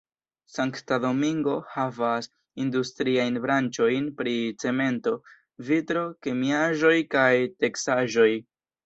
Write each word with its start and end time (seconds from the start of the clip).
Sankta 0.51 0.97
Domingo 1.03 1.51
havas 1.73 2.27
industriajn 2.63 3.37
branĉojn 3.43 4.07
pri 4.21 4.33
cemento, 4.65 5.13
vitro, 5.69 6.03
kemiaĵoj 6.29 6.95
kaj 7.17 7.31
teksaĵoj. 7.65 8.29